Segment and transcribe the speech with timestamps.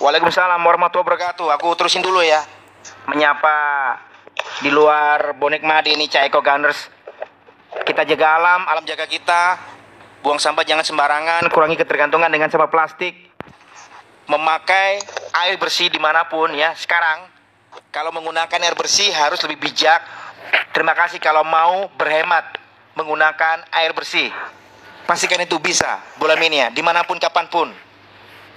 [0.00, 1.60] Waalaikumsalam warahmatullahi wabarakatuh.
[1.60, 2.40] Aku terusin dulu ya.
[3.04, 3.52] Menyapa
[4.64, 6.88] di luar bonek madi ini Gunners.
[7.84, 9.60] Kita jaga alam, alam jaga kita.
[10.24, 13.12] Buang sampah jangan sembarangan, kurangi ketergantungan dengan sampah plastik.
[14.24, 15.04] Memakai
[15.36, 16.72] air bersih di mana pun ya.
[16.80, 17.28] Sekarang,
[17.92, 20.00] kalau menggunakan air bersih harus lebih bijak.
[20.72, 22.56] Terima kasih kalau mau berhemat
[22.96, 24.32] menggunakan air bersih.
[25.04, 27.68] Pastikan itu bisa, bulan ini ya, di mana pun kapan pun.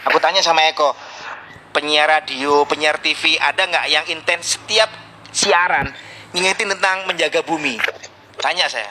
[0.04, 0.92] Aku tanya sama Eko,
[1.74, 4.88] penyiar radio, penyiar TV, ada nggak yang intens setiap
[5.34, 5.90] siaran
[6.32, 7.82] ngingetin tentang menjaga bumi?
[8.38, 8.90] Tanya saya.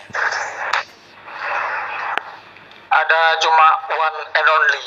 [2.93, 4.87] Ada cuma one and only.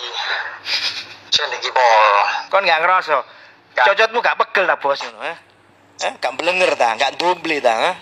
[1.31, 2.15] Sandy Paul.
[2.51, 3.17] Kon nggak ngerasa?
[3.75, 3.85] Nggak.
[3.91, 5.01] Cocotmu gak pegel tak bos?
[5.03, 5.35] Eh?
[6.07, 6.13] Eh?
[6.15, 6.95] Gak belenger tak?
[6.95, 7.75] Gak doble tak?
[7.75, 7.95] Eh?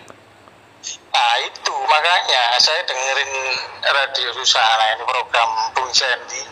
[0.84, 3.34] Nah itu makanya saya dengerin
[3.82, 6.44] radio Susana ini program Bung Sandy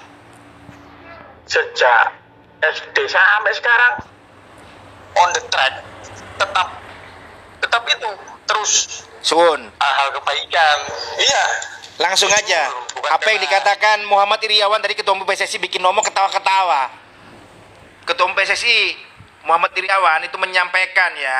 [1.46, 2.20] sejak
[2.61, 3.93] SD sampai sekarang
[5.17, 5.81] on the track
[6.37, 6.68] tetap
[7.62, 8.09] tetap itu
[8.45, 8.71] terus
[9.21, 10.77] Sun, hal kebaikan
[11.21, 11.45] iya
[12.01, 12.73] langsung aja.
[12.98, 16.90] Bukan Apa yang dikatakan Muhammad Iriawan tadi ketua umum PSSI bikin ngomong ketawa-ketawa.
[18.09, 18.98] Ketua umum PSSI
[19.46, 21.40] Muhammad Iriawan itu menyampaikan ya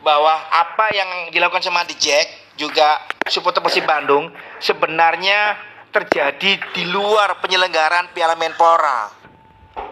[0.00, 5.58] bahwa apa yang dilakukan sama Adi Jack juga supporter Persib Bandung sebenarnya
[5.92, 9.17] terjadi di luar penyelenggaraan Piala Menpora.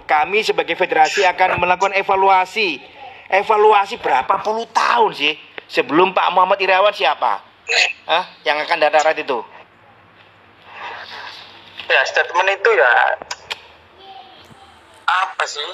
[0.07, 2.79] Kami sebagai federasi akan melakukan evaluasi.
[3.27, 5.35] Evaluasi berapa puluh tahun sih
[5.67, 7.43] sebelum Pak Muhammad Irawan siapa?
[8.07, 8.25] Hah?
[8.47, 9.39] Yang akan darat itu?
[11.87, 12.93] ya statement itu ya
[15.07, 15.71] apa sih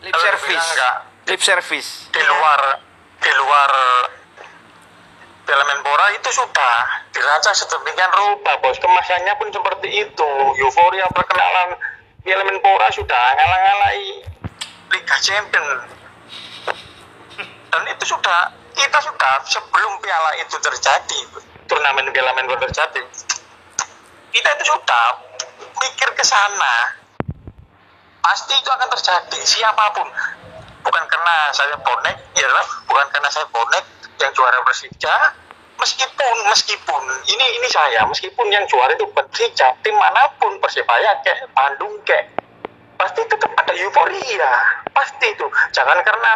[0.00, 0.68] Lip Kalau service.
[0.72, 0.96] enggak.
[1.28, 1.90] Lip service.
[2.08, 2.60] di luar
[3.20, 3.70] di luar
[5.44, 10.30] Piala Menpora itu sudah dirancang sedemikian rupa bos kemasannya pun seperti itu
[10.62, 11.76] euforia perkenalan
[12.20, 14.08] Piala Menpora sudah ngalah-ngalahi
[14.92, 15.66] Liga Champion.
[17.70, 21.20] Dan itu sudah kita sudah sebelum piala itu terjadi
[21.64, 23.00] turnamen Piala Menpora terjadi.
[24.30, 25.06] Kita itu sudah
[25.80, 27.00] mikir ke sana.
[28.20, 30.08] Pasti itu akan terjadi siapa pun.
[30.84, 32.48] Bukan karena saya bonek ya
[32.84, 33.84] bukan karena saya bonek
[34.20, 35.16] yang juara Persija
[35.80, 37.02] meskipun meskipun.
[37.26, 38.04] Ini ini saya.
[38.06, 42.30] Meskipun yang juara itu Persija tim mana pun Persibaya kayak Bandung kayak
[43.00, 44.52] pasti tetap ada euforia.
[44.92, 45.46] Pasti itu.
[45.72, 46.32] Jangan karena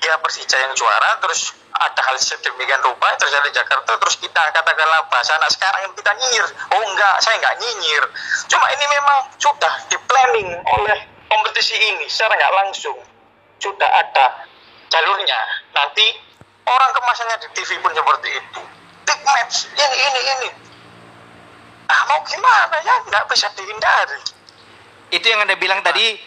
[0.00, 5.06] dia Persija yang juara terus ada hal sedemikian rupa terjadi di Jakarta terus kita katakanlah
[5.06, 6.46] bahasa anak sekarang kita nyinyir.
[6.74, 8.04] Oh enggak saya enggak nyinyir.
[8.48, 10.98] Cuma ini memang sudah di planning oleh
[11.28, 12.98] kompetisi ini secara nggak langsung.
[13.60, 14.48] Sudah ada
[14.88, 15.38] jalurnya.
[15.76, 16.27] Nanti
[16.68, 18.60] orang kemasannya di TV pun seperti itu.
[19.08, 20.48] Big match ini ini ini.
[21.88, 22.94] Ah mau gimana ya?
[23.08, 24.20] Nggak bisa dihindari.
[25.08, 26.20] Itu yang Anda bilang tadi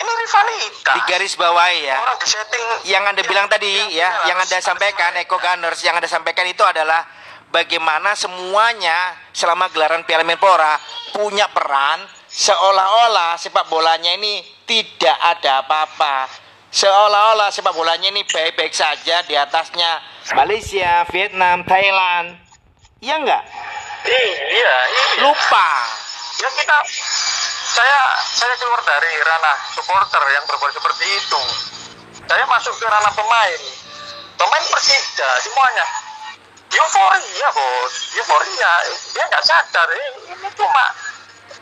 [0.00, 1.96] ini rivalitas di garis bawahi ya.
[2.00, 6.08] orang di setting Yang Anda bilang tadi ya, yang Anda sampaikan Eko Gunners yang Anda
[6.08, 7.04] sampaikan itu adalah
[7.52, 10.80] bagaimana semuanya selama gelaran Piala Menpora
[11.12, 16.30] punya peran seolah-olah sepak bolanya ini tidak ada apa-apa.
[16.70, 19.98] Seolah-olah sepak bolanya ini baik-baik saja di atasnya.
[20.38, 22.38] Malaysia, Vietnam, Thailand.
[23.02, 23.42] Iya enggak?
[24.06, 24.76] iya iya.
[25.26, 25.70] Lupa.
[26.40, 26.78] ya kita
[27.74, 31.42] saya saya keluar dari ranah supporter yang berbuat seperti itu.
[32.30, 33.60] Saya masuk ke ranah pemain.
[34.38, 35.86] Pemain Persija semuanya.
[36.70, 37.94] Euforia bos.
[38.14, 38.72] Euforia.
[39.10, 40.84] Dia nggak sadar ini cuma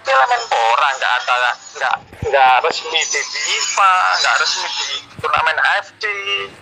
[0.04, 1.34] Piala Menpora nggak ada
[1.78, 1.94] nggak
[2.28, 4.86] nggak resmi di FIFA nggak resmi di
[5.19, 6.04] turnamen AFC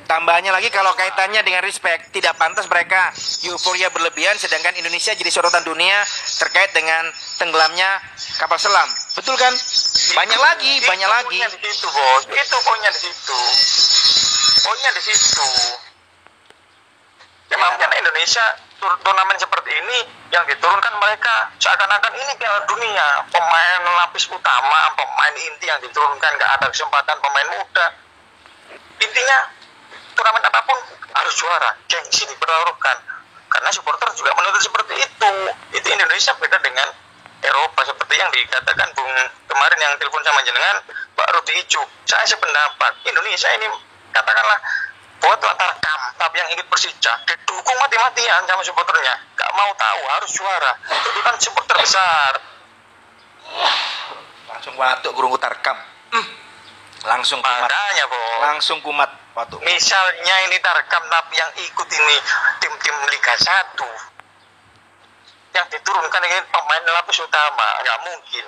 [0.07, 3.11] Tambahnya lagi kalau kaitannya dengan respect, tidak pantas mereka
[3.43, 5.99] euforia berlebihan sedangkan Indonesia jadi sorotan dunia
[6.39, 7.11] terkait dengan
[7.43, 7.99] tenggelamnya
[8.39, 8.87] kapal selam.
[9.19, 9.51] Betul kan?
[10.15, 11.39] Banyak lagi, Itu banyak lagi.
[11.59, 12.23] di situ bos.
[12.31, 13.39] Itu poinnya di situ.
[14.63, 15.49] Poinnya di situ.
[17.51, 18.45] Ya makanya Indonesia
[18.81, 19.99] turnamen seperti ini
[20.33, 23.25] yang diturunkan mereka seakan-akan ini Piala Dunia.
[23.33, 27.87] Pemain lapis utama pemain inti yang diturunkan nggak ada kesempatan pemain muda.
[29.01, 29.39] Intinya
[30.13, 30.79] turnamen apa pun
[31.17, 31.71] harus juara.
[31.89, 32.97] Gengsi dipertaruhkan
[33.49, 35.31] karena supporter juga menuntut seperti itu.
[35.73, 36.89] Itu Indonesia beda dengan
[37.41, 37.81] Eropa.
[37.85, 39.13] Seperti yang dikatakan Bung
[39.49, 40.77] kemarin yang telepon sama jenengan
[41.17, 41.81] Pak Rudi Icu.
[42.05, 43.67] Saya sependapat Indonesia ini
[44.13, 44.59] katakanlah
[45.27, 49.15] buat tarkam tapi yang ingin Persija didukung mati-matian sama supporternya.
[49.35, 50.73] Gak mau tahu harus juara.
[50.87, 52.33] Itu kan supporter besar.
[54.47, 55.75] Langsung watuk gurung tarkam.
[56.15, 56.27] Hmm.
[57.07, 57.67] Langsung kumat.
[57.67, 59.59] makanya bos Langsung kumat watuk.
[59.67, 62.17] misalnya ini tarkam tapi yang ikut ini
[62.63, 63.79] tim-tim Liga 1
[65.55, 68.45] yang diturunkan ini pemain lapis utama nggak mungkin.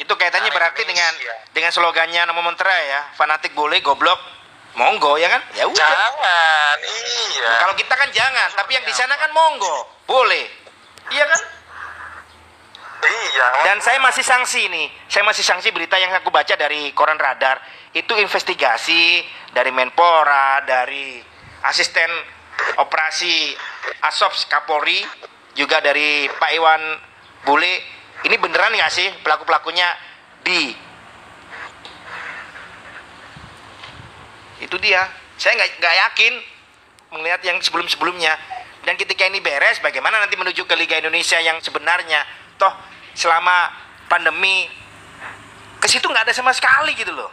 [0.00, 1.12] Itu kaitannya Nah, berarti dengan
[1.52, 4.39] dengan slogannya Namo Mentera ya, fanatik boleh, goblok
[4.78, 5.42] monggo ya kan?
[5.56, 5.78] Ya udah.
[5.78, 7.50] Jangan, iya.
[7.62, 10.46] Kalau kita kan jangan, tapi yang di sana kan monggo, boleh.
[11.10, 11.40] Iya kan?
[13.00, 13.46] Iya.
[13.64, 14.86] Dan saya masih sanksi nih.
[15.08, 17.58] Saya masih sanksi berita yang aku baca dari koran Radar.
[17.90, 21.18] Itu investigasi dari Menpora, dari
[21.66, 22.10] asisten
[22.78, 23.56] operasi
[24.04, 25.00] Asops Kapolri,
[25.56, 26.82] juga dari Pak Iwan
[27.42, 27.74] Bule.
[28.20, 29.88] Ini beneran nggak sih pelaku-pelakunya
[30.44, 30.76] di
[34.60, 35.08] itu dia.
[35.40, 36.32] Saya nggak nggak yakin
[37.18, 38.36] melihat yang sebelum-sebelumnya.
[38.84, 42.24] Dan ketika ini beres, bagaimana nanti menuju ke Liga Indonesia yang sebenarnya?
[42.56, 42.72] Toh
[43.12, 43.72] selama
[44.08, 44.70] pandemi
[45.80, 47.32] ke situ nggak ada sama sekali gitu loh.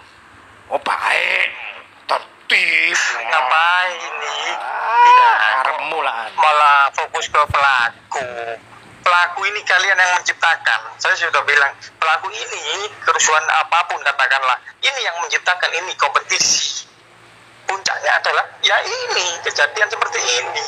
[0.72, 1.48] Oh baik,
[2.08, 2.96] tertib.
[3.16, 4.38] Ngapain ini?
[4.60, 6.04] Ah, Tidak.
[6.04, 6.20] lah.
[6.36, 8.28] Malah fokus ke pelaku.
[9.08, 10.80] Pelaku ini kalian yang menciptakan.
[11.00, 16.84] Saya sudah bilang, pelaku ini kerusuhan apa pun katakanlah, ini yang menciptakan ini kompetisi.
[17.68, 20.68] Puncaknya adalah ya ini kejadian seperti ini.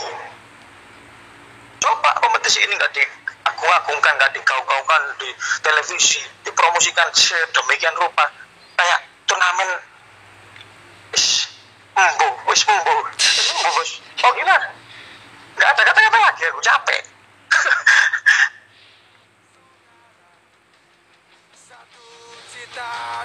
[1.80, 5.32] Coba kompetisi ini nggak diagung-agungkan, nggak digaung-gaungkan di
[5.64, 8.28] televisi, dipromosikan sedemikian rupa
[8.76, 9.70] kayak turnamen
[11.16, 11.48] wis
[11.96, 12.96] embo, wis embo
[13.80, 13.92] bos.
[14.28, 14.68] Oh gimana?
[15.56, 17.04] Nggak ada kata-kata lagi, aku capek.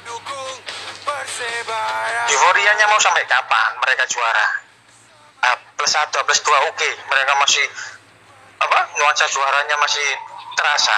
[0.02, 0.58] Dukung
[1.04, 4.46] Euforianya mau sampai kapan mereka juara?
[5.44, 6.90] Ah, plus satu, plus dua, oke.
[7.12, 7.66] Mereka masih
[8.64, 8.78] apa?
[8.96, 10.08] Nuansa juaranya masih
[10.56, 10.96] terasa.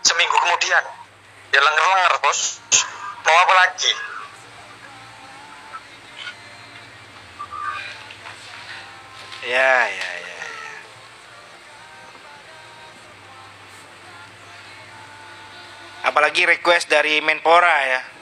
[0.00, 0.84] Seminggu kemudian,
[1.52, 2.64] ya lenger-lenger bos.
[3.28, 3.92] Mau apa lagi?
[9.44, 10.36] Ya, ya, ya.
[10.40, 10.76] ya.
[16.08, 18.19] Apalagi request dari Menpora ya.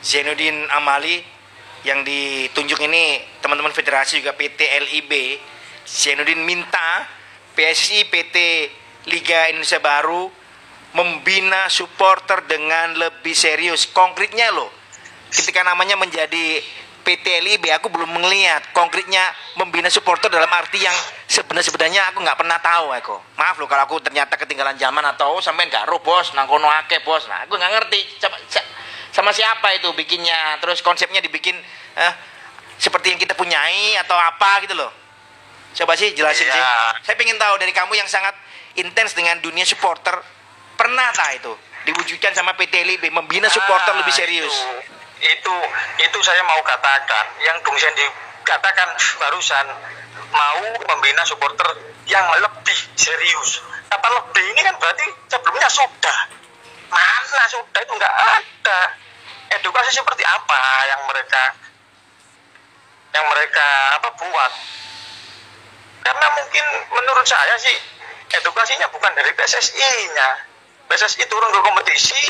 [0.00, 1.20] Zainuddin Amali
[1.84, 5.12] yang ditunjuk ini teman-teman federasi juga PT LIB.
[5.84, 7.08] Zainuddin minta
[7.56, 8.36] PSI PT
[9.08, 10.28] Liga Indonesia Baru
[10.96, 13.88] membina supporter dengan lebih serius.
[13.88, 14.68] Konkretnya loh,
[15.32, 16.60] ketika namanya menjadi
[17.00, 19.24] PT LIB aku belum melihat konkretnya
[19.56, 20.92] membina supporter dalam arti yang
[21.26, 23.16] sebenarnya aku nggak pernah tahu Eko.
[23.40, 27.24] Maaf loh kalau aku ternyata ketinggalan zaman atau sampean gak roh bos, nangkono ake bos.
[27.26, 28.68] Nah aku nggak ngerti sa-
[29.10, 31.58] sama siapa itu bikinnya, terus konsepnya dibikin
[31.96, 32.12] eh,
[32.78, 34.90] seperti yang kita punyai atau apa gitu loh.
[35.70, 36.54] Coba sih jelasin Iya.
[36.54, 36.64] sih.
[37.06, 38.34] Saya pengen tahu dari kamu yang sangat
[38.74, 40.18] intens dengan dunia supporter,
[40.74, 41.52] pernah tak itu
[41.86, 44.50] diwujudkan sama PT LIB membina supporter Ah, lebih serius?
[44.50, 44.74] Itu,
[45.20, 45.54] itu,
[46.06, 47.24] itu saya mau katakan.
[47.44, 48.06] Yang Bung Sandy
[48.44, 48.88] katakan
[49.20, 49.66] barusan
[50.32, 51.66] mau membina supporter
[52.06, 53.62] yang lebih serius.
[53.90, 56.39] Kata lebih ini kan berarti sebelumnya sudah.
[56.90, 58.80] Mana sudah itu nggak ada.
[59.58, 61.42] Edukasi seperti apa yang mereka
[63.10, 63.66] yang mereka
[63.98, 64.52] apa buat?
[66.06, 66.64] Karena mungkin
[66.94, 67.74] menurut saya sih
[68.30, 70.28] edukasinya bukan dari PSSI-nya.
[70.90, 72.22] PSSI turun ke kompetisi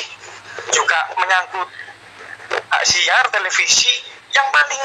[0.73, 1.69] juga menyangkut
[2.51, 3.93] hak siar televisi
[4.35, 4.83] yang paling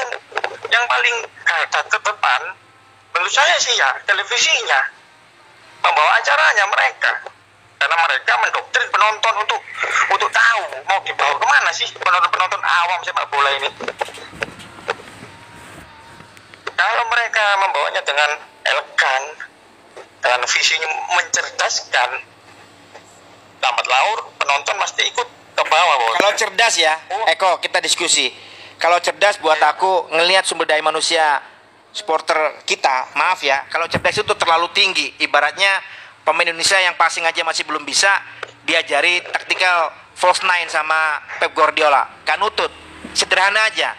[0.72, 2.42] yang paling garda terdepan
[3.14, 4.80] menurut saya sih ya televisinya
[5.82, 7.12] membawa acaranya mereka
[7.86, 9.60] karena mereka mendoktrin penonton untuk
[10.10, 13.70] untuk tahu mau dibawa ke mana sih penonton penonton awam sepak bola ini
[16.74, 18.30] kalau mereka membawanya dengan
[18.66, 19.22] elegan
[20.18, 22.10] dengan visinya mencerdaskan
[23.62, 26.94] lambat laur penonton pasti ikut ke bawah bos Kalau cerdas ya,
[27.32, 28.28] Eko kita diskusi.
[28.76, 31.40] Kalau cerdas buat aku ngelihat sumber daya manusia
[31.96, 35.16] supporter kita, maaf ya, kalau cerdas itu terlalu tinggi.
[35.16, 35.95] Ibaratnya
[36.26, 38.10] pemain Indonesia yang passing aja masih belum bisa
[38.66, 42.10] diajari taktikal false nine sama Pep Guardiola.
[42.26, 42.68] Kan nutut.
[43.14, 43.94] Sederhana aja.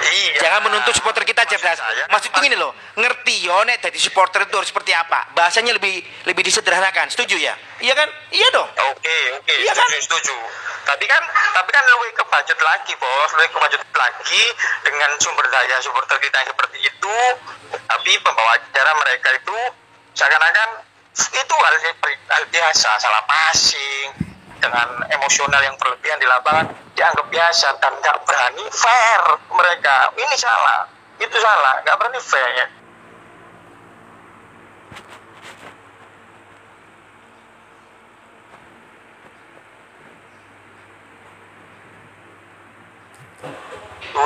[0.00, 0.40] Iya.
[0.40, 1.76] Jangan menuntut supporter kita cerdas.
[1.76, 5.28] Maksud saya- Maksudku gini loh, ngerti yo nek jadi supporter itu harus seperti apa.
[5.36, 7.10] Bahasanya lebih lebih disederhanakan.
[7.12, 7.54] Setuju ya?
[7.78, 8.08] Iya kan?
[8.32, 8.68] Iya dong.
[8.96, 9.86] Oke, oke, Iya kan?
[9.90, 10.36] setuju, setuju.
[10.88, 11.22] Tapi kan,
[11.52, 13.30] tapi kan lebih ke budget lagi, bos.
[13.36, 14.42] Lebih ke budget lagi
[14.82, 17.16] dengan sumber daya supporter kita yang seperti itu.
[17.70, 19.56] Tapi pembawa acara mereka itu
[20.16, 20.68] seakan-akan
[21.14, 21.74] itu hal,
[22.30, 24.08] hal biasa, salah passing
[24.60, 30.12] dengan emosional yang berlebihan di lapangan dianggap biasa dan nggak berani fair mereka.
[30.14, 30.86] Ini salah,
[31.18, 32.68] itu salah, nggak berani fair.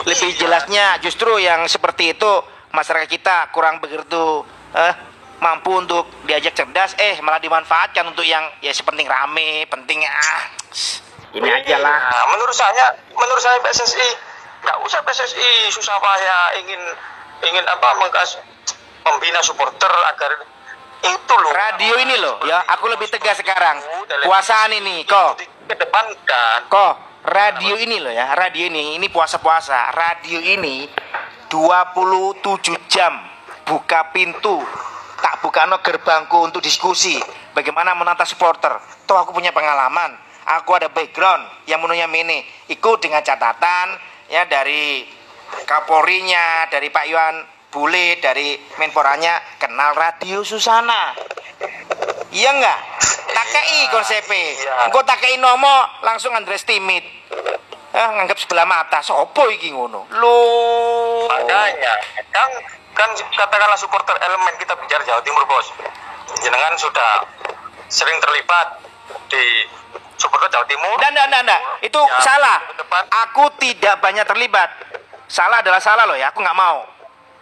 [0.04, 2.32] lebih jelasnya justru yang seperti itu
[2.76, 4.44] masyarakat kita kurang begitu
[4.76, 10.42] eh, mampu untuk diajak cerdas eh malah dimanfaatkan untuk yang ya sepenting rame penting ah
[11.34, 11.98] ini aja lah.
[11.98, 14.08] Iya, menurut saya, menurut saya PSSI
[14.64, 16.80] nggak usah PSSI susah payah ingin
[17.44, 18.38] ingin apa mengkas
[19.04, 20.40] membina supporter agar
[21.04, 21.52] itu loh.
[21.52, 23.76] radio ini loh ya aku lebih tegas sekarang.
[24.24, 25.42] puasaan ini kok.
[25.68, 26.70] kedepankan.
[26.70, 26.94] kok
[27.28, 29.90] radio ini loh ya radio ini ini puasa-puasa.
[29.92, 30.88] Radio ini
[31.50, 33.20] 27 jam
[33.66, 34.62] buka pintu
[35.24, 37.16] tak buka no gerbangku untuk diskusi.
[37.56, 38.76] Bagaimana menata supporter?
[39.08, 40.12] Toh aku punya pengalaman.
[40.60, 43.96] Aku ada background yang menunya ini ikut dengan catatan
[44.28, 45.08] ya dari
[45.64, 47.34] Kapolrinya dari Pak Iwan
[47.72, 51.16] Bule dari Menporanya kenal radio Susana.
[52.28, 52.80] Iya enggak
[53.34, 54.72] takai konsepnya Iya.
[54.90, 57.06] engko takai nomo langsung underestimate
[57.94, 59.00] ah nganggap sebelah mata.
[59.00, 60.10] Sopo iki ngono?
[60.18, 60.36] Lo
[61.30, 61.94] Makanya
[62.34, 62.50] kan
[62.94, 65.66] kan katakanlah supporter elemen kita bicara Jawa Timur bos.
[66.40, 67.26] Jenengan sudah
[67.86, 68.80] sering terlibat
[69.28, 69.44] di
[70.16, 70.96] supporter Jawa Timur.
[70.96, 71.60] Nggak, nggak, nggak.
[71.82, 72.58] Itu Ya, salah.
[72.78, 73.02] depan.
[73.28, 74.70] Aku tidak banyak terlibat.
[75.26, 76.30] Salah adalah salah loh ya.
[76.30, 76.93] Aku nggak mau.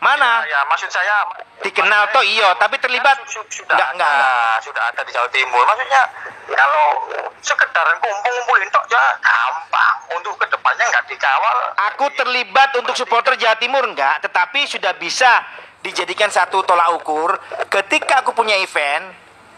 [0.03, 0.43] Mana?
[0.51, 1.31] Ya, maksud saya
[1.63, 5.31] Dikenal toh iyo, tapi terlibat Su- su- sudah nggak, ada, nggak, sudah ada di Jawa
[5.31, 5.63] Timur.
[5.63, 6.03] Maksudnya
[6.51, 6.87] kalau
[7.39, 9.95] sekedar kumpul-kumpulin tok ya gampang.
[10.19, 11.57] Untuk ke depannya nggak dikawal.
[11.95, 15.47] Aku terlibat untuk supporter Jawa Timur enggak, tetapi sudah bisa
[15.87, 17.39] dijadikan satu tolak ukur
[17.71, 19.07] ketika aku punya event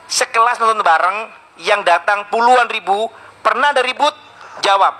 [0.08, 1.28] sekelas nonton bareng
[1.60, 3.08] yang datang puluhan ribu
[3.44, 4.12] pernah ada ribut
[4.64, 4.96] jawab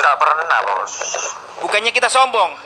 [0.00, 0.92] Nggak pernah bos.
[1.60, 2.56] bukannya kita sombong?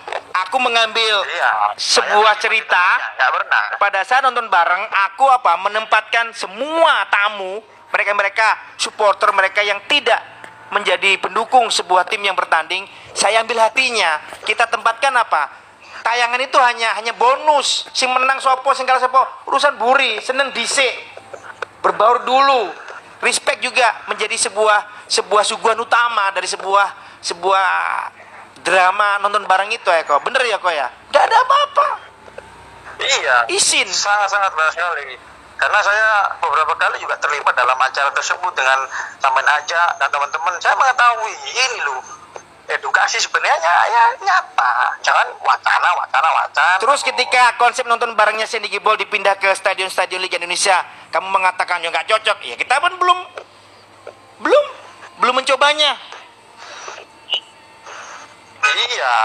[0.46, 1.74] Aku mengambil Iya.
[1.74, 2.84] sebuah saya- cerita.
[3.18, 3.64] Nggak pernah.
[3.78, 7.58] pada saat nonton bareng aku apa menempatkan semua tamu
[7.90, 10.18] mereka-mereka supporter mereka yang tidak
[10.70, 14.18] menjadi pendukung sebuah tim yang bertanding saya ambil hatinya.
[14.42, 15.46] Kita tempatkan apa?
[16.02, 17.86] Tayangan itu hanya hanya bonus.
[17.94, 20.92] Sing menang sopo sing kalah sopo urusan buri seneng dhisik.
[21.80, 22.74] Berbaur dulu.
[23.22, 27.66] Respect juga menjadi sebuah sebuah suguhan utama dari sebuah sebuah
[28.60, 32.04] drama nonton bareng itu ya kok bener ya kok ya gak ada apa-apa
[33.00, 33.36] Iya.
[33.50, 33.88] Izin.
[33.90, 35.18] Sangat-sangat sekali.
[35.54, 38.84] Karena saya beberapa kali juga terlibat dalam acara tersebut dengan
[39.22, 40.52] teman aja dan teman-teman.
[40.58, 42.02] Saya mengetahui ini loh.
[42.64, 44.96] Edukasi sebenarnya ya nyata.
[45.04, 46.80] Jangan wacana, wacana, wacana.
[46.80, 50.80] Terus ketika konsep nonton barengnya Sandy Gibol dipindah ke stadion-stadion Liga Indonesia,
[51.12, 52.40] kamu mengatakan ya nggak cocok.
[52.40, 53.18] Ya kita pun belum
[54.40, 54.64] belum
[55.20, 55.92] belum mencobanya.
[58.64, 59.16] Iya,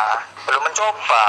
[0.44, 1.26] belum mencoba.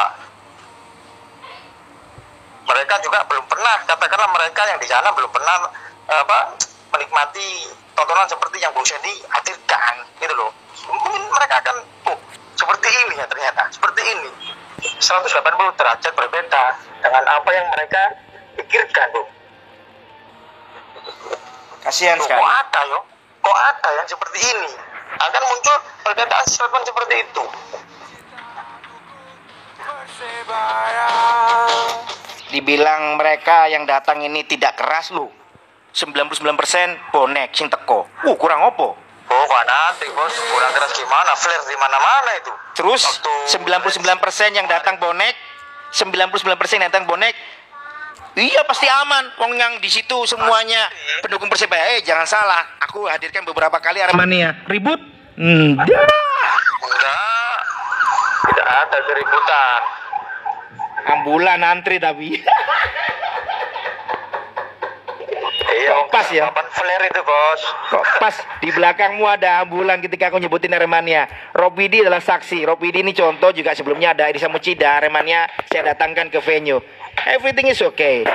[2.66, 5.70] Mereka juga belum pernah, katakanlah mereka yang di sana belum pernah
[6.10, 6.58] apa
[6.90, 10.50] menikmati tontonan seperti yang Bung Sandy hadirkan, gitu loh.
[10.90, 11.76] Mungkin mereka akan,
[12.10, 12.18] oh,
[12.58, 14.30] seperti ini ya ternyata, seperti ini.
[14.80, 16.62] 180 derajat berbeda
[17.04, 18.02] dengan apa yang mereka
[18.58, 19.28] pikirkan, Bung.
[21.80, 22.36] Kasihan sekali.
[22.36, 23.00] kok ada yo?
[23.40, 24.70] Kok ada yang seperti ini?
[25.20, 27.44] Akan muncul perbedaan statement seperti itu.
[32.50, 35.30] Dibilang mereka yang datang ini tidak keras lu.
[35.94, 38.06] 99% bonek sing teko.
[38.26, 38.94] Uh, kurang opo?
[39.30, 41.34] Oh, nanti bos, kurang keras gimana?
[41.38, 42.50] Flare di mana-mana itu.
[42.74, 45.34] Terus Waktu- 99% yang datang bonek,
[45.94, 47.34] 99% yang datang bonek.
[48.34, 49.30] Iya pasti aman.
[49.38, 50.86] Wong yang di situ semuanya
[51.22, 51.98] pendukung Persebaya.
[51.98, 54.54] Eh jangan salah, aku hadirkan beberapa kali Aremania.
[54.70, 54.98] Ribut?
[55.38, 55.86] Enggak.
[56.82, 57.58] Enggak,
[58.50, 59.80] tidak ada keributan.
[61.06, 62.40] Ambulan antri tapi.
[65.70, 66.50] Iya, pas ya?
[66.50, 67.62] Papan flare itu bos.
[67.94, 71.30] Kok pas di belakangmu ada ambulan ketika aku nyebutin Aremania.
[71.56, 72.62] Robidi adalah saksi.
[72.68, 75.00] Robidi ini contoh juga sebelumnya ada Edisa Mucida.
[75.00, 76.82] Aremania saya datangkan ke venue.
[77.26, 78.26] Everything is okay.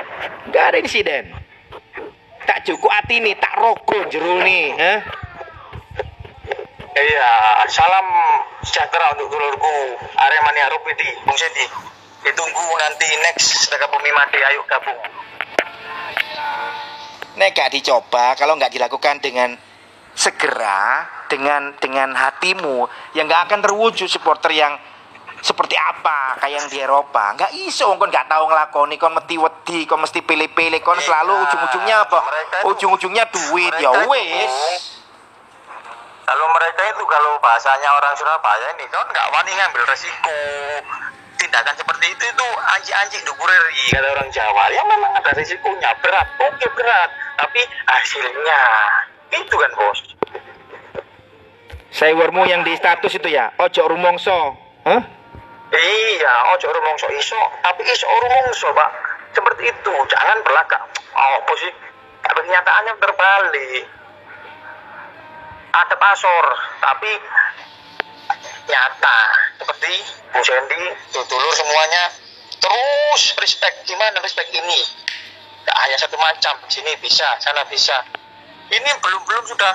[0.51, 1.31] Gak ada insiden.
[2.45, 4.75] Tak cukup hati nih, tak rokok jero nih.
[4.77, 5.00] Eh?
[6.95, 7.29] Iya,
[7.67, 8.07] salam
[8.63, 11.94] sejahtera untuk dulurku Aremania Rupidi, Bung Sedi.
[12.25, 14.98] Ditunggu nanti next Sedekah Bumi Mati, ayo gabung.
[17.38, 19.53] Nek gak dicoba, kalau nggak dilakukan dengan
[20.15, 24.74] segera, dengan dengan hatimu, yang nggak akan terwujud supporter yang
[25.46, 27.38] seperti apa kayak yang di Eropa.
[27.38, 31.44] Nggak iso kon nggak tahu ngelakoni kon mesti wedi kon mesti pilih-pilih kon selalu Iya,
[31.46, 32.20] ujung-ujungnya apa?
[32.65, 34.55] Ujung-ujungnya duit ya wes
[36.25, 40.34] Kalau mereka itu kalau bahasanya orang Surabaya ini kan nggak wani ngambil resiko
[41.45, 46.67] tindakan seperti itu itu anjing-anjing dukureri kata orang Jawa ya memang ada risikonya berat oke
[46.73, 48.61] berat tapi hasilnya
[49.37, 49.99] itu kan bos.
[51.93, 54.57] Sayurmu yang di status itu ya ojo rumongso
[54.89, 55.01] Hah?
[55.69, 58.91] iya ojo rumongso iso tapi iso rumongso pak.
[59.37, 60.81] Seperti itu jangan belakang
[61.13, 61.71] oh apa sih
[62.25, 63.85] tapi kenyataannya terbalik.
[65.75, 66.45] Ada pasor
[66.81, 67.11] tapi
[68.65, 69.19] nyata
[69.59, 69.93] seperti
[70.33, 70.81] Bu Sandy
[71.12, 72.03] dulur semuanya.
[72.59, 74.79] Terus respect gimana respect ini?
[75.65, 78.05] Gak hanya satu macam sini bisa sana bisa.
[78.69, 79.74] Ini belum belum sudah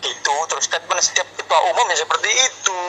[0.00, 2.82] itu terus statement setiap ketua umum yang seperti itu.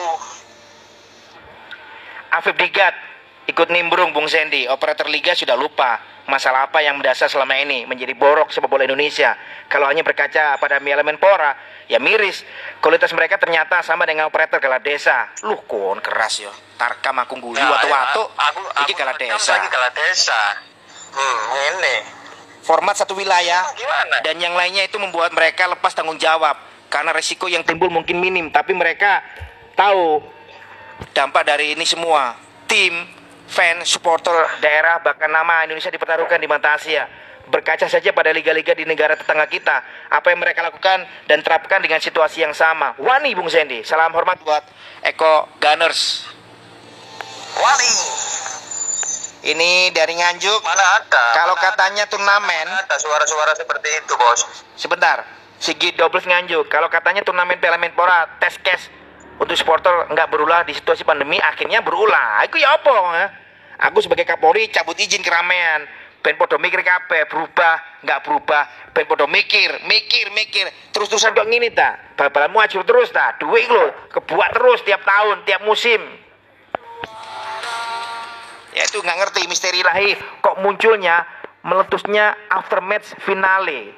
[2.32, 3.11] Afif Digat
[3.48, 4.66] ikut nimbrung Bung Sandy.
[4.68, 5.98] Operator liga sudah lupa
[6.30, 9.34] masalah apa yang mendasar selama ini menjadi borok sepak bola Indonesia.
[9.66, 11.56] Kalau hanya berkaca pada Piala Menpora,
[11.90, 12.46] ya miris.
[12.78, 15.32] Kualitas mereka ternyata sama dengan operator Galat Desa.
[15.42, 16.52] Luh kon keras yo.
[16.78, 18.22] Tarkam aku guyu Ya, watu-watu.
[18.26, 19.52] ya, aku Iki aku rekam Desa.
[19.54, 20.40] lagi desa
[21.12, 21.44] hmm
[21.76, 21.96] ini
[22.62, 26.54] Format satu wilayah gimana dan yang lainnya itu membuat mereka lepas tanggung jawab
[26.86, 29.18] karena resiko yang timbul mungkin minim tapi mereka
[29.74, 30.22] tahu
[31.10, 32.38] dampak dari ini semua
[32.70, 33.02] tim
[33.52, 34.32] fan supporter
[34.64, 37.04] daerah bahkan nama Indonesia dipertaruhkan di mata Asia.
[37.52, 42.00] Berkaca saja pada liga-liga di negara tetangga kita apa yang mereka lakukan dan terapkan dengan
[42.00, 42.96] situasi yang sama.
[42.96, 43.84] Wani Bung Sandy.
[43.84, 44.64] Salam hormat buat
[45.04, 46.24] Eko Gunners.
[47.52, 47.92] Wali
[49.52, 50.64] ini dari Nganjuk.
[50.64, 51.24] Mana ada?
[51.36, 54.40] Kalau Mana katanya turnamen ada, ada suara-suara seperti itu bos?
[54.78, 55.26] Sebentar,
[55.58, 56.70] Sigit Doubles nganjuk.
[56.70, 58.88] Kalau katanya turnamen Piala Menpora tes cash
[59.42, 62.40] untuk supporter nggak berulah di situasi pandemi, akhirnya berulah.
[62.46, 62.90] Aku ya apa?
[63.18, 63.41] ya?
[63.90, 65.86] Aku sebagai Kapolri cabut izin keramaian.
[66.22, 68.94] Ben podo mikir kabeh, berubah, nggak berubah.
[68.94, 70.70] Ben podo mikir, mikir, mikir.
[70.94, 71.98] Terus-terusan kok ngini ta?
[72.14, 73.34] Bal-balanmu ajur terus ta?
[73.42, 75.98] Duit lo, kebuat terus tiap tahun, tiap musim.
[78.72, 81.28] Ya itu nggak ngerti misteri lahi kok munculnya
[81.60, 83.92] meletusnya aftermatch finale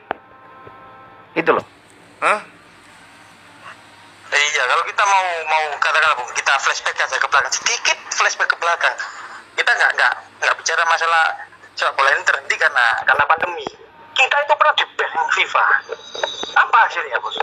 [1.39, 1.67] itu loh
[2.19, 2.41] Hah?
[4.35, 8.95] Iya, kalau kita mau mau katakanlah kita flashback aja ke belakang sedikit flashback ke belakang.
[9.55, 11.25] Kita nggak nggak nggak bicara masalah
[11.75, 13.67] sepak bola ini terhenti karena karena pandemi.
[14.15, 15.65] Kita itu pernah di ban FIFA.
[16.55, 17.37] Apa hasilnya bos?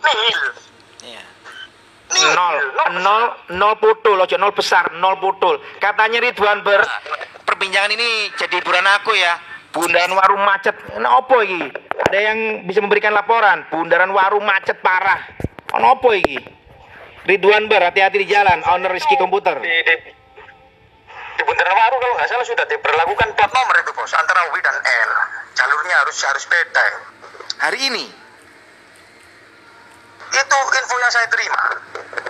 [0.00, 0.40] Nihil.
[1.04, 1.24] Iya.
[2.12, 2.32] Nihil.
[2.32, 2.56] nol.
[3.00, 6.80] Nol nol putul loh nol besar nol putul katanya Ridwan Ber
[7.44, 9.36] perbincangan ini jadi hiburan aku ya.
[9.76, 10.72] Bundaran warung macet.
[10.96, 11.68] Nah opo iki?
[12.08, 13.68] Ada yang bisa memberikan laporan?
[13.68, 15.20] Bundaran warung macet parah.
[15.76, 16.40] Ono opo iki?
[17.28, 18.64] Ridwan Ber hati-hati di jalan.
[18.72, 19.60] Owner Rizky Komputer.
[19.60, 20.15] Di, di, di
[21.46, 25.10] Bundaran Waru kalau nggak salah sudah diberlakukan plat nomor itu bos antara W dan L.
[25.54, 26.84] Jalurnya harus harus beda.
[27.56, 28.04] hari ini
[30.26, 31.62] Itu info yang saya terima.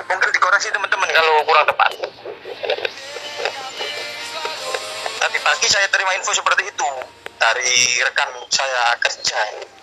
[0.06, 1.90] Mungkin dikoreksi teman-teman kalau kurang tepat.
[5.16, 6.88] Tadi pagi saya terima info seperti itu
[7.40, 9.40] dari rekan saya kerja.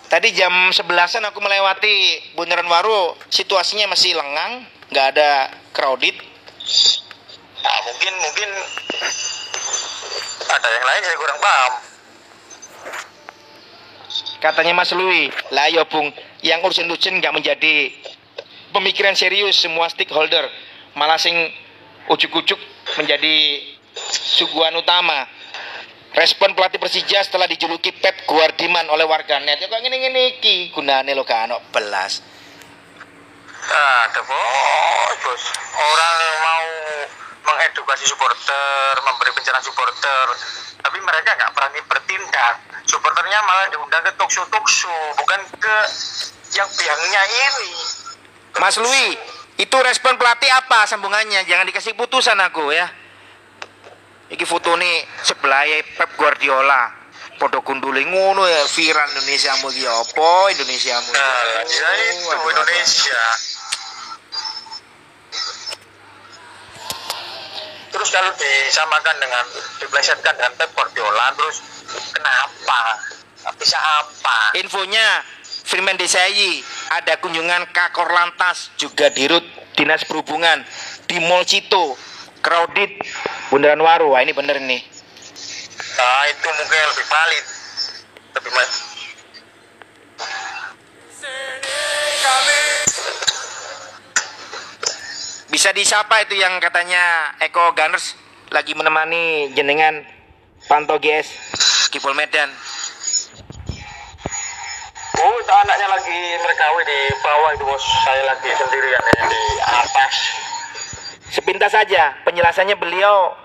[0.08, 4.62] tadi jam 11an aku melewati bundaran waru situasinya masih lengang
[4.94, 6.14] nggak ada crowded
[7.64, 8.48] Nah, mungkin mungkin
[10.52, 11.72] ada yang lain saya kurang paham.
[14.44, 16.12] Katanya Mas Lui, lah ya Bung,
[16.44, 17.88] yang urusin-urusin nggak menjadi
[18.76, 20.44] pemikiran serius semua stakeholder,
[20.92, 21.32] malah sing
[22.12, 22.60] ujuk-ujuk
[23.00, 23.64] menjadi
[24.12, 25.24] suguhan utama.
[26.14, 31.26] Respon pelatih Persija setelah dijuluki Pep Guardiman oleh warganet, ya kok ngene-ngene iki gunane lo
[31.26, 32.22] kan ono belas.
[33.64, 35.42] Ada bos, bos.
[35.74, 36.68] Orang mau
[37.44, 40.26] mengedukasi supporter, memberi pencerahan supporter,
[40.80, 42.54] tapi mereka nggak berani bertindak.
[42.88, 45.76] Supporternya malah diundang ke talkshow talkshow, bukan ke
[46.56, 47.72] yang biangnya ini.
[48.60, 49.18] Mas Lui,
[49.60, 51.44] itu respon pelatih apa sambungannya?
[51.46, 52.86] Jangan dikasih putusan aku ya.
[54.32, 57.04] Iki foto nih sebelah Pep Guardiola.
[57.34, 61.10] Podo kunduli ngono ya viral Indonesia mu iki apa Indonesia mu.
[61.10, 63.22] Nah, ya itu Indonesia.
[67.94, 69.44] Terus kalau disamakan dengan
[69.78, 71.62] diplesetkan dengan Pep Guardiola, terus
[72.10, 72.98] kenapa?
[73.54, 74.58] Bisa apa?
[74.58, 75.22] Infonya
[75.64, 76.58] Firman Desai
[76.90, 79.46] ada kunjungan Kakor Lantas juga di Rut
[79.78, 80.66] Dinas Perhubungan
[81.06, 81.94] di Mall Cito
[82.42, 82.90] crowded
[83.48, 84.10] Bundaran Waru.
[84.12, 84.82] Wah, ini bener nih.
[85.94, 87.44] Nah, itu mungkin lebih valid.
[88.34, 88.50] Lebih
[95.54, 98.18] Bisa disapa itu yang katanya Eko Gunners
[98.50, 100.02] lagi menemani jenengan
[100.66, 101.30] Panto GS
[101.94, 102.50] Kipul Medan.
[105.14, 107.86] Oh, itu anaknya lagi merekawi di bawah itu bos.
[108.02, 110.14] Saya lagi sendirian ya, di atas.
[111.30, 113.38] Sepintas saja penjelasannya beliau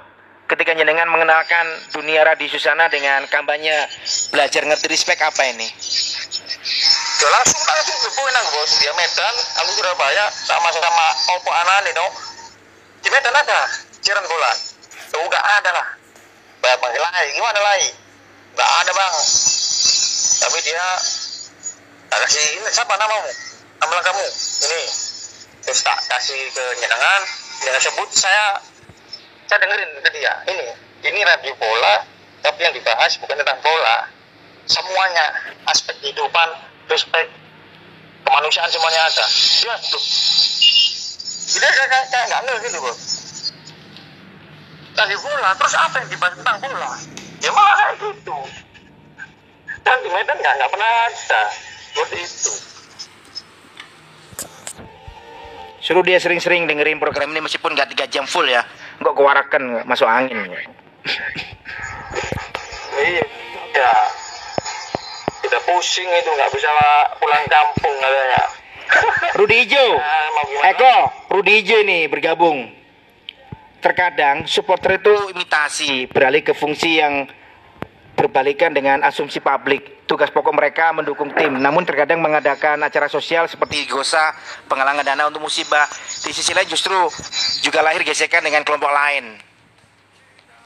[0.50, 3.86] ketika jenengan mengenalkan dunia radio Susana dengan kampanye
[4.34, 5.70] belajar ngerti respect apa ini?
[7.20, 8.72] Ya langsung langsung kepoin aku bos.
[8.80, 11.52] Dia Medan, aku Surabaya, sama-sama opo
[11.84, 12.12] nih dong.
[13.04, 13.68] Di Medan ada,
[14.00, 14.52] Ciran bola.
[15.12, 15.88] Tuh nggak ada lah.
[16.70, 17.82] saya panggil Lai gimana Lai
[18.54, 19.16] nggak ada bang
[20.38, 20.86] tapi dia
[22.14, 23.26] tak kasih ini siapa namamu
[23.82, 24.22] nama kamu
[24.70, 24.82] ini
[25.66, 27.22] terus tak kasih ke nyenangan
[27.66, 28.62] dengan sebut saya
[29.50, 30.78] saya dengerin ke dia ini
[31.10, 32.06] ini radio bola
[32.46, 34.06] tapi yang dibahas bukan tentang bola
[34.70, 35.26] semuanya
[35.74, 37.30] aspek kehidupan respect.
[38.26, 39.26] Kemanusiaan semuanya ada.
[39.64, 40.04] Dia tuh.
[41.50, 42.94] Dia kayak kayak nggak ngeh gitu bro.
[45.00, 46.92] Lagi bola terus apa yang dibahas tentang bola?
[47.40, 48.38] Ya malah kayak gitu.
[49.82, 51.42] Dan di Medan nggak nggak pernah ada.
[51.90, 52.52] Seperti itu.
[55.80, 58.62] Suruh dia sering-sering dengerin program ini meskipun nggak tiga jam full ya.
[59.00, 60.38] Nggak kewarakan, nggak masuk angin.
[63.00, 63.24] iya
[63.72, 64.19] ya
[65.50, 66.70] kita pusing itu nggak bisa
[67.18, 68.42] pulang kampung katanya
[69.38, 70.70] Rudi Ijo, Nah?
[70.74, 70.96] Eko,
[71.30, 72.74] Rudi Ijo ini bergabung.
[73.82, 77.30] Terkadang supporter itu imitasi, beralih ke fungsi yang
[78.18, 80.04] berbalikan dengan asumsi publik.
[80.10, 84.34] Tugas pokok mereka mendukung tim, namun terkadang mengadakan acara sosial seperti gosa,
[84.66, 85.86] penggalangan dana untuk musibah.
[86.26, 86.98] Di sisi lain justru
[87.62, 89.49] juga lahir gesekan dengan kelompok lain.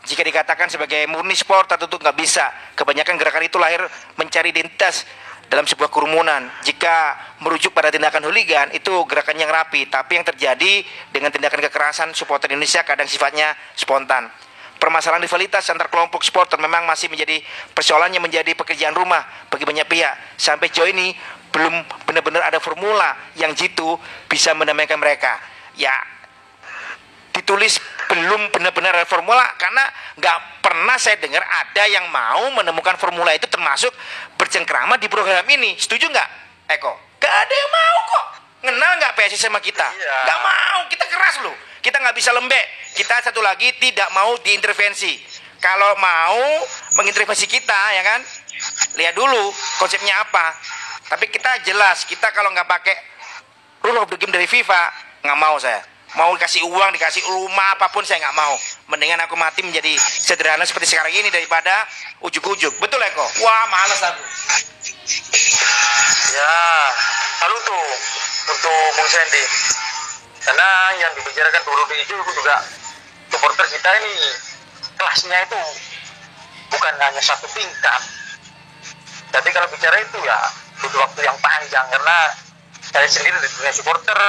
[0.04, 2.52] Jika dikatakan sebagai murni sport tentu nggak bisa.
[2.76, 3.88] Kebanyakan gerakan itu lahir
[4.20, 5.08] mencari identitas
[5.48, 6.50] dalam sebuah kerumunan.
[6.68, 12.10] Jika merujuk pada tindakan hooligan itu gerakan yang rapi, tapi yang terjadi dengan tindakan kekerasan
[12.12, 14.28] supporter Indonesia kadang sifatnya spontan.
[14.76, 17.40] Permasalahan rivalitas antar kelompok supporter memang masih menjadi
[17.72, 20.36] persoalan yang menjadi pekerjaan rumah bagi banyak pihak.
[20.36, 21.16] Sampai jauh ini
[21.56, 21.72] belum
[22.04, 23.96] benar-benar ada formula yang jitu
[24.28, 25.40] bisa mendamaikan mereka.
[25.80, 25.96] Ya,
[27.34, 27.82] ditulis
[28.14, 29.82] belum benar-benar ada formula karena
[30.22, 33.90] nggak pernah saya dengar ada yang mau menemukan formula itu termasuk
[34.38, 35.74] bercengkrama di program ini.
[35.76, 36.30] Setuju nggak
[36.78, 36.94] Eko?
[37.18, 38.26] Gak ada yang mau kok.
[38.64, 39.84] Kenal nggak PSSI sama kita?
[39.84, 40.18] Iya.
[40.30, 40.80] nggak mau.
[40.88, 41.56] Kita keras loh.
[41.84, 42.66] Kita nggak bisa lembek.
[42.94, 45.20] Kita satu lagi tidak mau diintervensi.
[45.60, 46.40] Kalau mau
[47.02, 48.20] mengintervensi kita ya kan?
[49.00, 50.54] Lihat dulu konsepnya apa.
[51.10, 52.96] Tapi kita jelas kita kalau nggak pakai
[53.84, 54.82] rule of the game dari FIFA
[55.24, 58.54] nggak mau saya mau dikasih uang dikasih rumah apa pun saya nggak mau.
[58.94, 61.88] Mendingan aku mati menjadi sederhana seperti sekarang ini daripada
[62.22, 62.78] ujuk-ujuk.
[62.78, 63.26] Betul Eko?
[63.42, 64.24] Wah males aku.
[66.34, 66.56] Ya
[67.44, 67.86] lalu tuh
[68.54, 69.44] untuk Bung Sandy
[70.44, 72.56] karena yang dibicarakan dulu di itu juga
[73.32, 74.16] supporter kita ini
[75.00, 75.62] kelasnya itu
[76.70, 78.02] bukan hanya satu tingkat.
[79.34, 80.38] Jadi kalau bicara itu ya
[80.84, 81.86] butuh waktu yang panjang.
[81.90, 82.18] Karena
[82.84, 84.20] saya sendiri di dunia supporter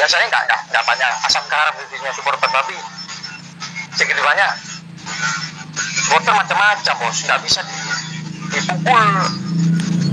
[0.00, 1.12] dan saya nggak nggak nggak banyak.
[1.28, 2.72] Asam garam di dunia supporter tapi
[3.92, 4.50] segitu banyak
[6.08, 7.18] supporter macam-macam bos.
[7.28, 7.92] Nggak bisa di-
[8.56, 9.04] dipukul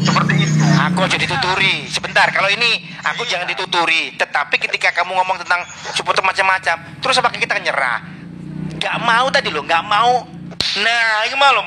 [0.03, 0.63] seperti itu.
[0.91, 1.87] Aku aja dituturi.
[1.87, 4.11] Sebentar kalau ini aku jangan dituturi.
[4.19, 5.63] Tetapi ketika kamu ngomong tentang
[5.95, 8.03] supporter macam-macam terus apakah kita nyerah.
[8.75, 10.27] Nggak mau tadi loh nggak mau.
[10.83, 11.63] Nah itu malam.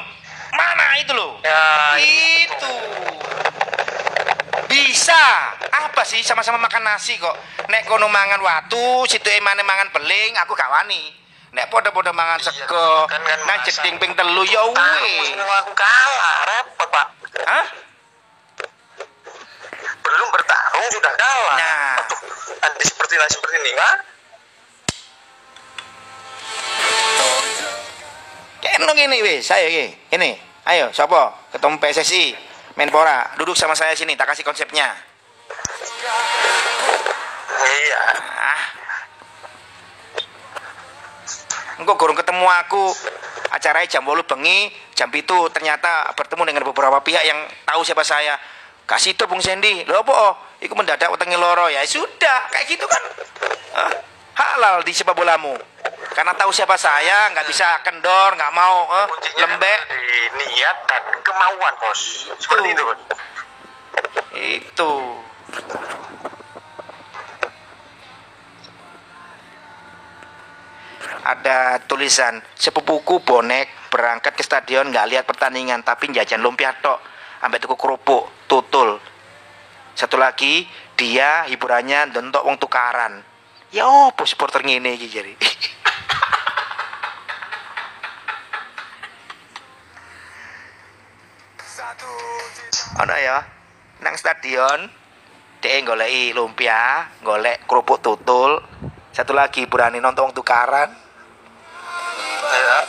[0.52, 1.40] Mana itu loh?
[1.40, 2.72] Ya itu
[5.10, 5.26] bisa.
[5.90, 7.34] Apa sih sama-sama makan nasi kok?
[7.66, 11.10] Nek kono mangan watu situ emane mangan beling aku gak wani.
[11.50, 13.18] Nek podo-podo mangan Iya, sego kan
[13.66, 16.36] jeding ping telu ya weh aku kalah.
[16.46, 17.06] Repot pak.
[17.42, 17.66] Hah?
[19.98, 21.54] Belum bertarung sudah kalah.
[21.58, 21.94] Nah.
[22.62, 23.96] Nanti seperti ini seperti ini kan
[28.60, 29.90] Keno gini weh, saya gini.
[30.12, 30.30] Ini,
[30.68, 31.32] ayo, siapa?
[31.56, 34.94] Ketemu PSSI, Menpora, duduk sama saya sini, tak kasih konsepnya.
[37.60, 38.02] iya
[38.40, 38.62] Ah.
[41.80, 42.92] Engkau kurang ketemu aku.
[43.50, 48.38] Acaranya jam 8 bengi, jam itu ternyata bertemu dengan beberapa pihak yang tahu siapa saya.
[48.86, 49.82] Kasih itu Bung Sandy.
[49.86, 50.12] Lho apa?
[50.12, 50.34] oh?
[50.62, 51.82] Iku mendadak wetenge loro ya.
[51.86, 53.02] Sudah, kayak gitu kan.
[53.74, 53.90] Ah,
[54.38, 55.56] halal di sepak bolamu.
[56.00, 59.08] Karena tahu siapa saya, nggak bisa kendor, nggak mau eh,
[59.40, 59.80] lembek.
[60.36, 62.00] di niat dan kemauan bos
[62.40, 63.00] seperti itu bos
[64.34, 64.92] Itu.
[71.20, 76.96] Ada tulisan sepupuku bonek berangkat ke stadion nggak lihat pertandingan tapi jajan lumpia tok
[77.44, 78.96] ambek tuku kerupuk tutul.
[79.92, 80.64] Satu lagi
[80.96, 83.20] dia hiburannya dontok wong tukaran.
[83.70, 85.32] Ya opo supporter ngene iki jadi.
[93.00, 93.40] Ono ya
[94.04, 94.84] nang stadion
[95.64, 98.60] dhek goleki lumpia, golek kerupuk tutul.
[99.08, 100.92] Satu lagi berani nonton tukaran.
[102.44, 102.80] ya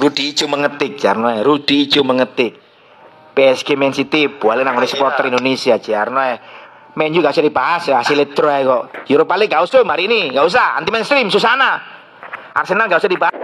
[0.00, 1.30] Rudi Ijo mengetik, Jarno.
[1.30, 1.44] ya.
[1.44, 2.58] Rudi Ijo mengetik.
[3.32, 6.36] PSG Man City boleh nang supporter Indonesia Jarno eh
[6.92, 8.82] main juga usah dibahas ya hasil draw ya kok.
[9.08, 10.32] Europa League gak usah hari ini.
[10.32, 11.80] Gak usah anti mainstream Susana.
[12.52, 13.36] Arsenal gak usah dibahas.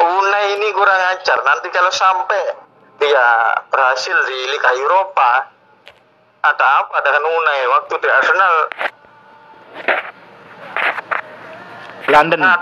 [0.00, 1.38] Unai ini kurang ajar.
[1.44, 2.42] Nanti kalau sampai
[3.00, 3.28] dia
[3.68, 5.52] berhasil di Liga Eropa,
[6.40, 7.60] ada apa dengan Unai?
[7.68, 8.54] Waktu di Arsenal
[12.10, 12.40] London.
[12.42, 12.56] Ya.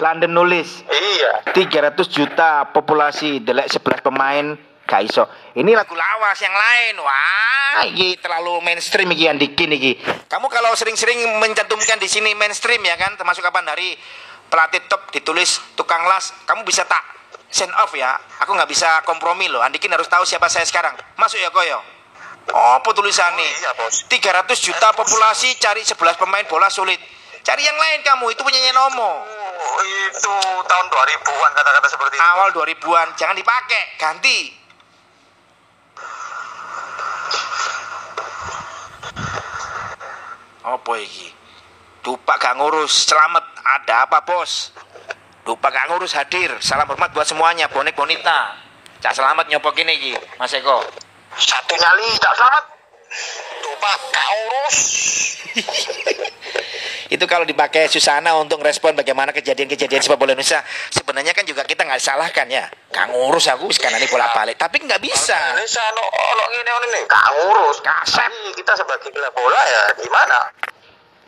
[0.00, 0.86] London nulis.
[0.86, 1.52] Iya.
[1.52, 4.46] 300 juta populasi delek 11 pemain.
[4.86, 5.26] Gak iso.
[5.58, 6.94] Ini lagu lawas yang lain.
[7.02, 9.98] Wah ini terlalu mainstream iki yang dikin iki.
[10.30, 13.18] Kamu kalau sering-sering mencantumkan di sini mainstream ya kan?
[13.18, 13.66] Termasuk kapan?
[13.66, 13.98] Dari
[14.46, 16.30] pelatih top ditulis tukang las.
[16.46, 17.02] Kamu bisa tak
[17.50, 18.14] send off ya?
[18.46, 19.58] Aku nggak bisa kompromi loh.
[19.60, 20.94] Andikin harus tahu siapa saya sekarang.
[21.18, 21.82] Masuk ya koyo?
[22.54, 24.06] Oh Iya, Bos.
[24.06, 27.02] 300 juta populasi cari 11 pemain bola sulit
[27.46, 29.22] cari yang lain kamu itu punyanya Nomo.
[29.22, 32.26] Oh, itu tahun 2000-an kata-kata seperti itu.
[32.26, 34.38] awal 2000-an jangan dipakai ganti.
[40.66, 41.30] Apa iki?
[42.02, 44.74] Dupa gak ngurus selamat ada apa bos?
[45.46, 46.50] Dupa gak ngurus hadir.
[46.58, 48.58] Salam hormat buat semuanya bonek bonita.
[48.98, 50.82] Cak selamat nyopokin iki Mas Eko.
[51.38, 52.64] Satu nyali tak selamat.
[54.26, 54.78] Urus.
[57.14, 61.86] itu kalau dipakai Susana untuk respon bagaimana kejadian-kejadian sepak bola Indonesia sebenarnya kan juga kita
[61.86, 66.02] nggak salahkan ya gak ngurus aku sekarang ini bolak balik tapi nggak bisa Indonesia no
[66.02, 67.76] ono ngene ono ini gak ngurus.
[67.82, 68.32] Kasep.
[68.56, 70.38] Kita sebagai pemain bola ya gimana?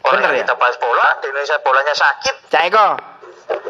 [0.06, 0.46] Orang Bener ya?
[0.46, 2.34] kita bahas bola di Indonesia bolanya sakit.
[2.48, 2.88] Cak Eko,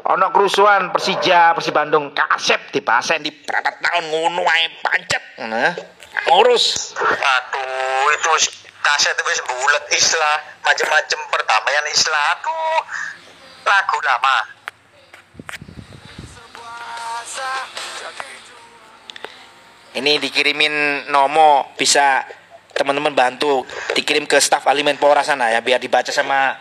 [0.07, 5.23] ono kerusuhan Persija, Persib Bandung, kasep dipasen di berapa tahun ngono ae pancet.
[5.49, 5.73] Nah,
[6.29, 6.95] ngurus.
[7.01, 8.31] Aduh, itu
[8.83, 12.23] kaset wis bulet Islah, macam-macam perdamaian Islah.
[12.39, 12.81] Aduh,
[13.67, 14.37] lagu lama.
[19.99, 22.23] Ini dikirimin Nomo bisa
[22.71, 23.67] teman-teman bantu
[23.99, 26.55] dikirim ke staf ahli Menpora sana ya biar dibaca sama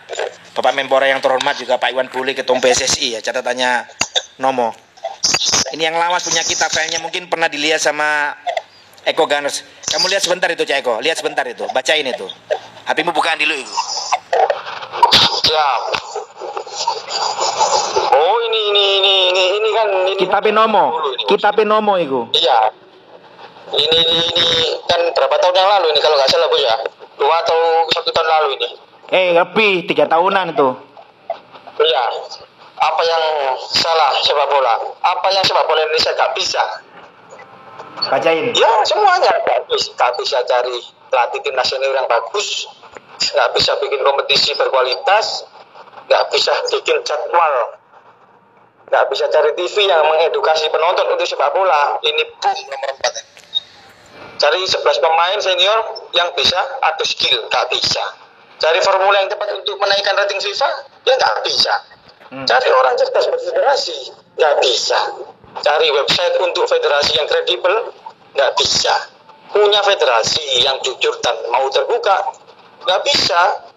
[0.58, 3.86] Bapak Menpora yang terhormat juga Pak Iwan Bule Ketua PSSI ya catatannya
[4.42, 4.74] Nomo.
[5.70, 8.34] Ini yang lawas punya kita filenya mungkin pernah dilihat sama
[9.06, 9.62] Eko Gunners.
[9.88, 12.26] Kamu lihat sebentar itu Cak Eko, lihat sebentar itu, bacain itu.
[12.84, 13.74] HPmu bukaan dulu itu.
[15.48, 15.80] Siap.
[18.12, 21.30] Oh, ini ini ini ini ini kan ini Kita Nomo, dulu ini, Bos.
[21.32, 22.20] kita Nomo itu.
[22.36, 22.58] Iya.
[23.68, 24.46] Ini, ini ini
[24.88, 26.76] kan berapa tahun yang lalu ini kalau nggak salah bos ya?
[27.20, 27.60] Dua atau
[27.92, 28.68] satu tahun lalu ini.
[29.12, 30.68] Eh lebih tiga tahunan itu.
[31.80, 32.04] Iya.
[32.78, 33.24] Apa yang
[33.58, 34.74] salah sepak bola?
[35.04, 36.62] Apa yang sepak bola Indonesia nggak bisa?
[38.06, 38.54] Bacain.
[38.54, 39.66] Ya semuanya nggak
[40.22, 40.78] bisa, cari
[41.10, 42.70] pelatih tim nasional yang bagus,
[43.18, 45.42] nggak bisa bikin kompetisi berkualitas,
[46.06, 47.74] nggak bisa bikin jadwal,
[48.86, 51.98] nggak bisa cari TV yang mengedukasi penonton untuk sepak bola.
[52.00, 53.14] Ini boom nomor empat.
[54.38, 55.78] Cari 11 pemain senior
[56.14, 58.04] yang bisa adu skill, nggak bisa.
[58.58, 60.68] Cari formula yang tepat untuk menaikkan rating FIFA,
[61.02, 61.74] ya nggak bisa.
[62.30, 62.46] Hmm.
[62.46, 63.98] Cari orang cerdas berfederasi,
[64.38, 64.98] nggak bisa.
[65.56, 67.92] Cari website untuk federasi yang kredibel,
[68.36, 68.94] nggak bisa.
[69.48, 72.36] Punya federasi yang jujur dan mau terbuka,
[72.84, 73.68] nggak bisa.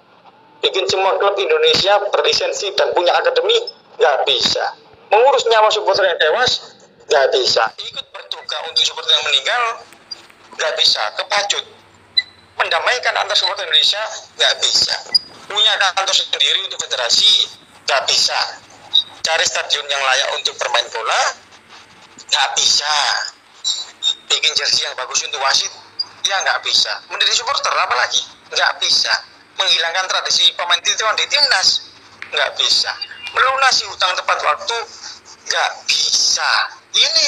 [0.61, 3.57] Bikin semua klub Indonesia berlisensi dan punya akademi,
[3.97, 4.77] nggak bisa.
[5.09, 6.77] Mengurus nyawa supporter yang tewas,
[7.09, 7.65] nggak bisa.
[7.81, 9.63] Ikut berduka untuk supporter yang meninggal,
[10.59, 11.01] nggak bisa.
[11.17, 11.65] Kepacut.
[12.61, 14.03] Mendamaikan antar supporter Indonesia,
[14.37, 14.95] nggak bisa.
[15.49, 17.49] Punya kantor sendiri untuk federasi,
[17.89, 18.37] nggak bisa.
[19.25, 21.21] Cari stadion yang layak untuk bermain bola,
[22.31, 22.95] nggak bisa.
[24.31, 25.69] Bikin jersey yang bagus untuk wasit,
[26.23, 26.89] ya nggak bisa.
[27.11, 28.23] Menjadi supporter apa lagi?
[28.49, 29.11] Nggak bisa.
[29.59, 31.91] Menghilangkan tradisi pemain titipan di timnas,
[32.31, 32.89] nggak bisa.
[33.35, 34.77] Melunasi utang tepat waktu,
[35.51, 36.49] nggak bisa.
[36.95, 37.27] Ini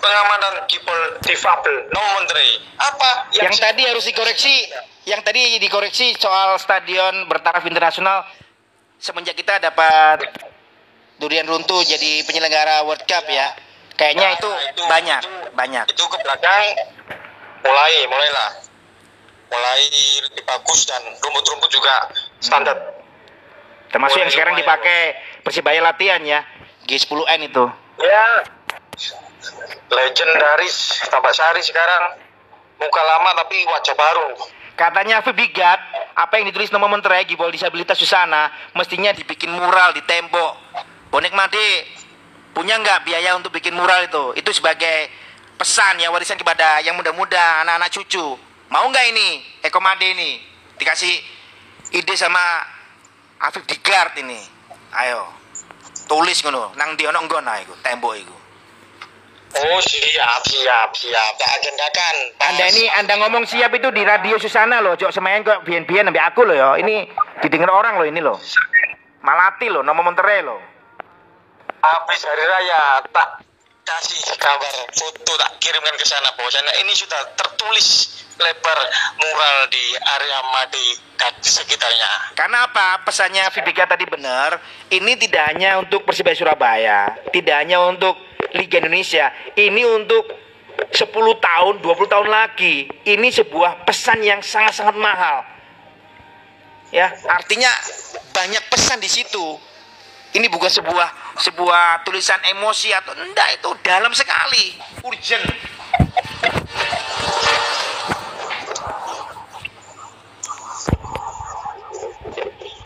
[0.00, 2.56] pengamanan kipol difabel, no menteri.
[2.80, 3.30] Apa?
[3.36, 4.54] Yang tadi harus dikoreksi,
[5.06, 8.24] yang tadi dikoreksi soal stadion bertaraf internasional
[9.00, 10.49] semenjak kita dapat
[11.20, 13.52] durian runtuh jadi penyelenggara World Cup ya.
[13.94, 15.84] Kayaknya Ya, itu itu- banyak, itu- banyak.
[15.86, 16.64] itu ke belakang
[17.60, 18.50] mulai mulailah
[19.46, 19.82] mulai
[20.24, 22.08] lebih bagus dan rumput-rumput juga
[22.40, 22.76] standar
[23.90, 24.64] Termasuk yang Mulai sekarang lumayan.
[24.70, 24.98] dipakai
[25.42, 26.40] Persibaya latihan ya.
[26.86, 27.64] G10N itu.
[28.00, 28.24] ya
[29.90, 30.76] legendaris
[31.10, 32.16] tampak sari sekarang
[32.78, 34.30] muka lama tapi wajah baru
[34.72, 35.76] Katanya Vibigat,
[36.16, 40.56] apa yang ditulis nama Menteri Gibol Disabilitas Susana mestinya dibikin mural di tembok.
[41.10, 41.66] Bonek Made
[42.54, 44.38] punya nggak biaya untuk bikin mural itu?
[44.38, 45.10] Itu sebagai
[45.58, 48.38] pesan ya warisan kepada yang muda-muda, anak-anak cucu.
[48.70, 50.38] Mau nggak ini Eko Made ini
[50.78, 51.18] dikasih
[51.92, 52.62] ide sama
[53.42, 54.38] Afif di guard ini.
[54.94, 55.26] Ayo.
[56.06, 58.36] Tulis ngono, nang ndi ono nggon ae iku, tembok iku.
[59.50, 62.14] Oh siap siap siap tak agendakan.
[62.38, 62.54] Pas.
[62.54, 66.22] Anda ini Anda ngomong siap itu di radio Susana loh, Jok semayan kok bian-bian sampai
[66.22, 66.68] aku loh ya.
[66.78, 67.10] Ini
[67.42, 68.38] didengar orang loh ini loh.
[69.26, 70.69] Malati loh, nomor Monterey loh.
[71.80, 73.44] Habis hari raya tak
[73.84, 78.78] kasih kabar foto tak kirimkan ke sana bahwasanya ini sudah tertulis lebar
[79.20, 80.88] mural di area Madi
[81.20, 82.32] dan sekitarnya.
[82.32, 83.04] Karena apa?
[83.04, 84.56] Pesannya Vibika tadi benar.
[84.88, 88.16] Ini tidak hanya untuk Persibaya Surabaya, tidak hanya untuk
[88.56, 89.28] Liga Indonesia.
[89.52, 90.24] Ini untuk
[90.90, 91.04] 10
[91.36, 92.88] tahun, 20 tahun lagi.
[93.04, 95.44] Ini sebuah pesan yang sangat-sangat mahal.
[96.90, 97.70] Ya, artinya
[98.34, 99.69] banyak pesan di situ.
[100.30, 101.08] Ini bukan sebuah
[101.42, 105.42] sebuah tulisan emosi atau enggak itu dalam sekali, urgent.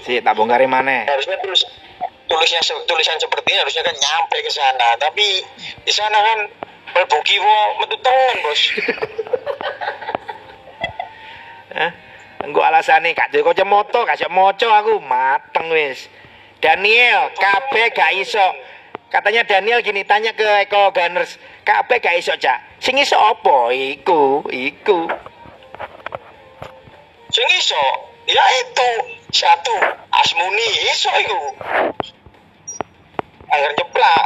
[0.05, 1.05] Si tak bongkari mana?
[1.05, 1.69] Harusnya tulis
[2.29, 5.45] tulisnya tulisan seperti ini harusnya kan nyampe ke sana, tapi
[5.85, 6.39] di sana kan
[6.97, 8.63] mlebu kiwo metu tangan, Bos.
[11.77, 11.91] Hah?
[12.45, 16.09] Engko alasane gak duwe kanca moto, gak iso moco aku mateng wis.
[16.65, 18.41] Daniel, kabeh gak iso.
[19.13, 22.81] Katanya Daniel gini tanya ke Eko Gunners, kabeh gak iso, Cak.
[22.81, 23.69] Sing iso apa?
[23.69, 25.05] Iku, iku.
[27.29, 27.85] Sing iso,
[28.25, 28.91] ya itu
[29.29, 29.77] satu
[30.09, 31.41] Asmuni iso iku.
[33.53, 34.25] Angger jeplak.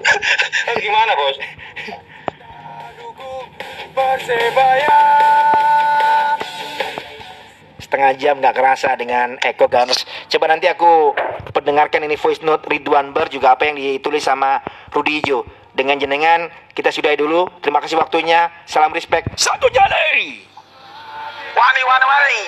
[0.86, 1.36] Gimana, Bos?
[3.90, 4.98] Persebaya
[7.90, 10.06] Setengah jam gak kerasa dengan Eko Gunners.
[10.30, 11.10] Coba nanti aku
[11.50, 14.62] pendengarkan ini voice note Ridwan Ber juga apa yang ditulis sama
[14.94, 15.42] Rudi Ijo.
[15.74, 17.50] Dengan jenengan kita sudahi dulu.
[17.58, 18.46] Terima kasih waktunya.
[18.62, 19.34] Salam respect.
[19.34, 20.38] Satu jari.
[21.58, 22.40] Wani wani wani.